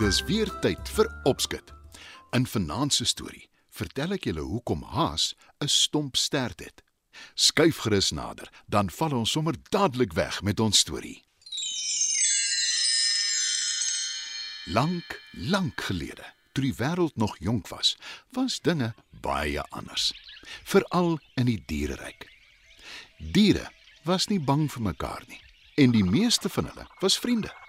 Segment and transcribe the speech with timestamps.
[0.00, 1.68] Dis weer tyd vir opskud.
[2.34, 6.82] In vanaand se storie vertel ek julle hoekom haas 'n stomp stert het.
[7.34, 11.22] Skuif gerus nader, dan val ons sommer dadelik weg met ons storie.
[14.66, 17.96] Lank, lank gelede, toe die wêreld nog jonk was,
[18.30, 20.12] was dinge baie anders.
[20.64, 22.26] Veral in die diereryk.
[23.18, 23.70] Diere
[24.02, 25.40] was nie bang vir mekaar nie
[25.74, 27.61] en die meeste van hulle was vriende.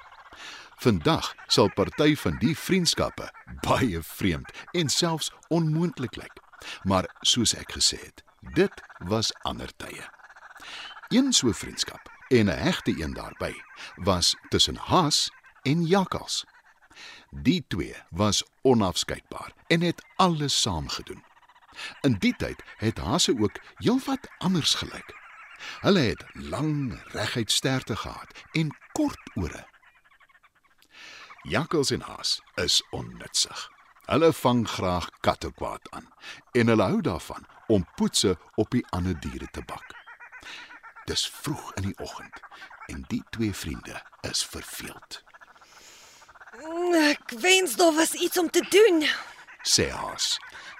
[0.75, 3.29] Vandag sal party van die vriendskappe
[3.61, 6.41] baie vreemd en selfs onmoontlik lyk.
[6.83, 8.23] Maar soos ek gesê het,
[8.55, 10.05] dit was ander tye.
[11.13, 13.55] Een so vriendskap en 'n hegte een daarbey
[13.95, 16.45] was tussen Haas en Jakkals.
[17.29, 21.23] Die twee was onafskeidbaar en het alles saam gedoen.
[22.01, 25.15] In die tyd het Haase ook heelwat anders gelyk.
[25.79, 29.72] Hulle het lang, reguit sterte gehad en kort ore.
[31.43, 33.71] Jakkals en haas is onnutsig.
[34.05, 36.07] Hulle vang graag kattekwaad aan
[36.51, 39.91] en hulle hou daarvan om poetse op die ander diere te bak.
[41.05, 42.39] Dis vroeg in die oggend
[42.87, 45.19] en die twee vriende is verveeld.
[47.11, 49.03] Ek wens daar was iets om te doen.
[49.67, 50.37] Sê haas.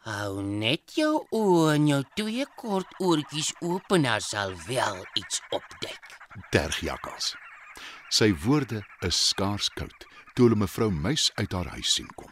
[0.07, 5.43] Hou net jou oë en jou twee kort oortjies oop en daar sal wel iets
[5.51, 6.17] opduik.
[6.55, 7.33] Terg jakkals.
[8.07, 12.31] Sy woorde is skaars koud toe hulle mevrou Muis uit haar huis sien kom.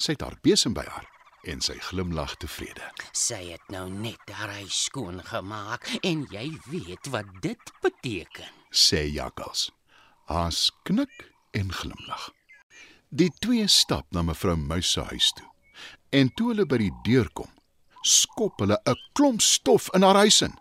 [0.00, 1.06] Sy het haar besem by haar
[1.46, 2.88] en sy glimlag tevrede.
[3.14, 8.50] Sy het nou net haar huis skoon gemaak en jy weet wat dit beteken.
[8.70, 9.70] Sê jakkals.
[10.26, 12.30] Haas knik en glimlag.
[13.14, 15.46] Die twee stap na mevrou Muis se huis toe.
[16.10, 17.50] En toe hulle by die deur kom,
[18.02, 20.54] skop hulle 'n klomp stof in haar huis in.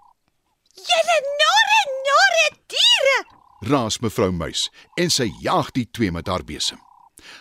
[0.75, 3.34] Julle nare nare diere.
[3.65, 6.77] Raas mevrou Muis en sy jaag die twee met haar besem.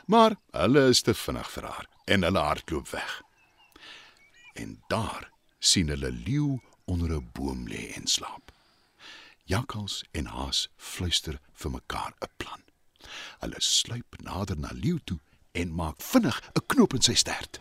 [0.09, 3.11] Maar hulle is te vinnig vir haar en hulle hardloop weg.
[4.57, 5.29] En daar
[5.61, 8.53] sien hulle leeu onder 'n boom lê en slaap.
[9.45, 12.63] Jakkals en haas fluister vir mekaar 'n plan.
[13.41, 15.21] Hulle sluip nader na leeu toe
[15.53, 17.61] en maak vinnig 'n knoop in sy stert.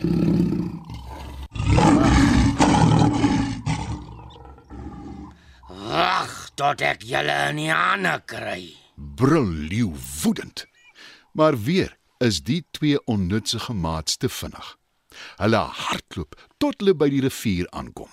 [0.00, 0.79] Wag
[6.60, 8.66] tot ek julle in die hande kry.
[9.16, 10.66] Brul leeu woedend.
[11.32, 14.74] Maar weer is die twee onnutsige maats te vinnig.
[15.40, 18.12] Hulle hardloop tot hulle by die rivier aankom.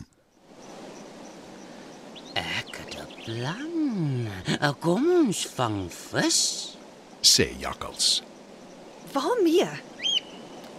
[2.39, 4.75] Ek het 'n plan.
[4.79, 6.39] Kom ons vang vis.
[7.21, 8.23] sê jakkals.
[9.11, 9.67] Waarmee?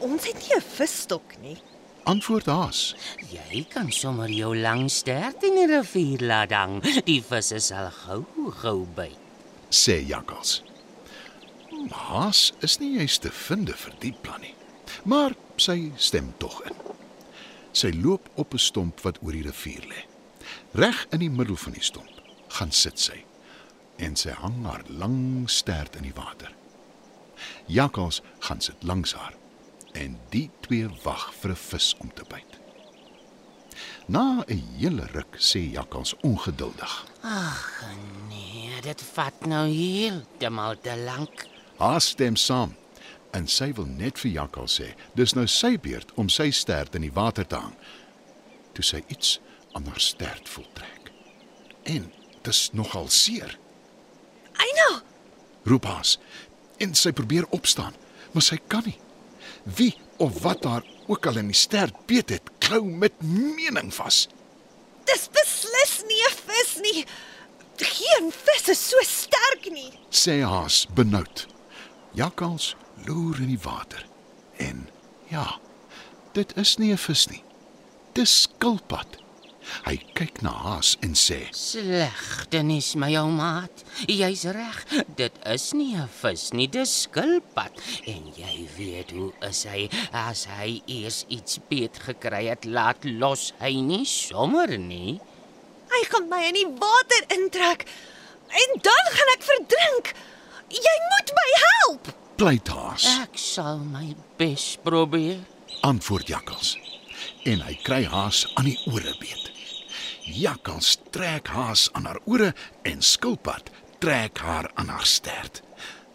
[0.01, 1.59] Ons het nie 'n visstok nie.
[2.09, 2.95] Antwoord haas.
[3.29, 6.79] Jy kan sommer jou lang stert in die rivier laat hang.
[7.05, 8.23] Die visse sal gou
[8.63, 9.19] gou byt.
[9.69, 10.63] sê jakkals.
[11.93, 14.55] Haas is nie juist te vind vir die plan nie.
[15.05, 16.79] Maar sy stem tog in.
[17.77, 20.01] Sy loop op 'n stomp wat oor die rivier lê.
[20.73, 23.25] Reg in die middel van die stomp gaan sit sy
[23.99, 26.55] en sy hang haar lang stert in die water.
[27.67, 29.35] Jakkals gaan sit langs haar
[29.99, 32.59] en die twee wag vir 'n vis om te byt.
[34.07, 37.85] Na 'n hele ruk sê jakkals ongeduldig: Ag
[38.29, 41.47] nee, dit vat nou heeltemal te lank.
[41.77, 42.77] Haar stem saam
[43.31, 47.05] en sy wil net vir Jakkal sê, dis nou sy beurt om sy stert in
[47.05, 47.75] die water te hang.
[48.73, 49.41] Toe sy iets
[49.73, 51.13] aan haar stert voel trek.
[51.83, 53.59] En dis nogal seer.
[54.53, 55.03] Eina,
[55.65, 56.19] Roep haas
[56.79, 57.95] en sy probeer opstaan,
[58.33, 58.99] maar sy kan nie.
[59.77, 64.29] Wie of wat haar ook al in die stert beet het, klou met mening vas.
[65.09, 67.05] dis beslis nie 'n vis nie.
[67.77, 69.93] Geen vis is so sterk nie.
[70.11, 71.47] Sê haas benoud.
[72.13, 72.77] Jakkals
[73.07, 74.07] loer in die water.
[74.57, 74.89] En
[75.29, 75.59] ja,
[76.33, 77.43] dit is nie 'n vis nie.
[78.13, 79.19] Dis skilpad.
[79.85, 83.85] Hy kyk na haas en sê: Slegte nuus my ou maat.
[84.09, 84.85] Jy's reg.
[85.17, 87.73] Dit is nie 'n vis nie, dis skilpad.
[88.07, 93.53] En jy weet hoe is hy as hy eers iets beet gekry het, laat los
[93.61, 95.21] hy nie sommer nie.
[95.91, 97.87] Hy gaan my in die water intrek
[98.49, 100.15] en dan gaan ek verdrink.
[100.69, 102.09] Jy moet my help.
[102.37, 105.39] "Pleit haas," Ek sal my bes probeer.
[105.83, 106.77] antwoord Jakkals.
[107.45, 109.51] En hy kry haas aan die ore beet.
[110.29, 112.53] Jakkals trek haas aan haar ore
[112.83, 115.63] en skilpad trek haar aan haar stert.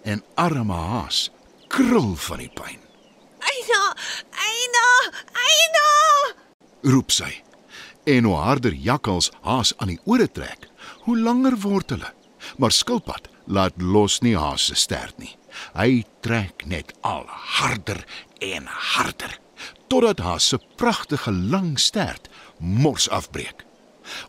[0.03, 1.31] En arme haas
[1.67, 2.79] krul van die pyn.
[3.43, 3.83] Eina,
[4.31, 4.87] Eina,
[5.33, 5.89] Eina.
[6.93, 7.31] Roep sy.
[8.05, 10.67] En hoe harder jakkals haas aan die ore trek,
[11.07, 12.11] hoe langer word hulle.
[12.57, 15.31] Maar skilpad laat los nie haas se stert nie.
[15.73, 18.03] Hy trek net al harder
[18.43, 19.39] en harder
[19.93, 23.61] totdat haas se pragtige lang stert mors afbreek.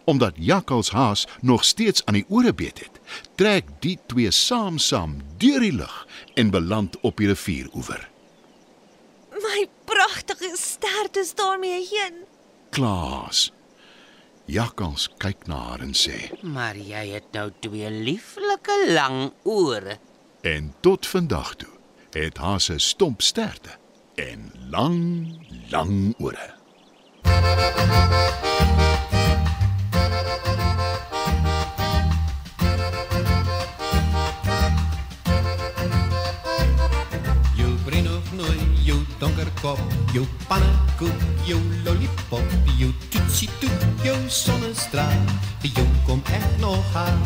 [0.05, 3.01] Omdat jakkals haas nog steeds aan die ore beet het,
[3.35, 8.09] trek die twee saam-saam deur die lug en beland op die rivieroewer.
[9.31, 12.25] My pragtige stert is daarmee heen.
[12.71, 13.53] Klaas.
[14.45, 19.99] Jakkals kyk na haar en sê: Maar jy het nou twee lieflike lang ore.
[20.43, 21.73] "En tot vandag toe
[22.13, 23.79] het haas 'n stomp sterte
[24.15, 25.39] en lang,
[25.71, 26.55] lang ore."
[27.25, 28.44] Jou
[39.65, 39.81] kop,
[40.13, 45.25] jou pannekoek, jou lollipop, jou toetsie toet, jou sonnestraal,
[45.65, 47.23] jou kom ek nog haal.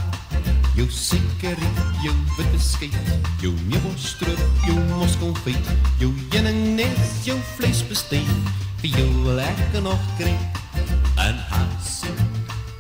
[0.79, 2.95] Jou sigaret, jou witte skyt,
[3.43, 8.31] jou meubelstroop, jou moskonfyt, jou heuningnes, jou vleisbesteek,
[8.85, 10.37] vir jou wil ek nog kry.
[11.19, 12.15] En hasie,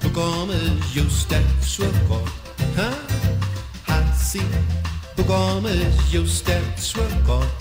[0.04, 2.60] hoe kom is jou stem so kort?
[2.78, 2.94] Huh?
[3.90, 4.46] Hasie,
[5.16, 7.57] hoe kom is jou stem so kort?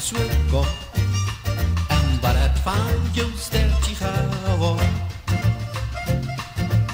[0.00, 0.68] Jou stem so kort?
[1.88, 4.88] En wat het van jou stertje geworden?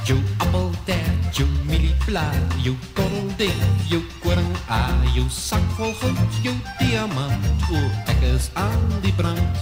[0.05, 7.47] Jou appeltaart, jou mielieblaar, jou korrelding, jou koring A, jou sak vol goud, jou diamant,
[7.71, 9.57] o, ek is aan die brand.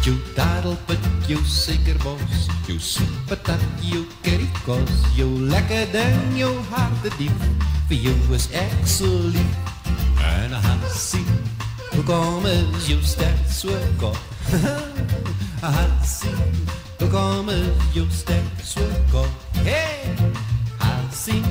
[0.00, 7.46] Jou dadelpit, jou suikerbos, jou soepatat, jou currykos, jou lekker ding, jou harte diep,
[7.88, 9.56] vir jou is ek so lief.
[10.24, 11.49] En Hansie, hoe
[12.02, 13.68] kom is jou stem so
[13.98, 14.18] kort?
[15.60, 16.34] Hansie,
[16.98, 18.80] hoe kom is jou stem so
[19.10, 19.30] kort?
[19.64, 20.14] Hey,
[20.78, 21.42] Hansie,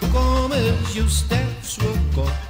[0.00, 0.52] hoe kom.
[0.52, 1.84] Is jou stem so
[2.14, 2.46] kort?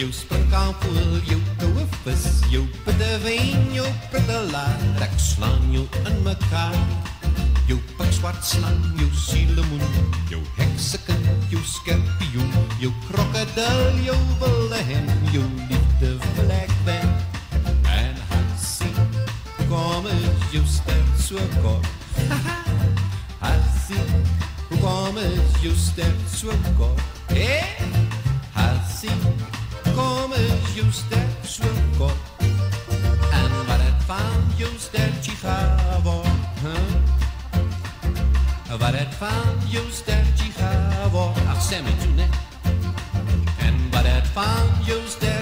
[0.00, 6.76] Jou springkaanpoel, jou koue vis, jou pittewyn, jou pittelaar, ek slaan jou in mekaar.
[7.68, 9.84] Jou pikswart slang, jou sielemoen,
[10.32, 11.20] jou heksekin,
[11.52, 17.14] jou skorpioen, jou krokodil, jou wilde hen, jou liefde vlek wen.
[17.92, 18.90] En Hansie,
[19.68, 21.86] kom is jou stem so kort.
[23.44, 24.08] Hansie,
[24.70, 27.08] hoe kom is jou stem so kort?
[27.36, 27.76] Hey,
[28.56, 29.59] Hansie, kom
[30.40, 32.42] is just ett svuckott
[33.32, 36.24] Än var ett fan just ett Chichavo
[38.80, 42.28] Var ett fan just ett Chichavo Ach, se mig tunne
[43.62, 45.39] and var ett fan just ett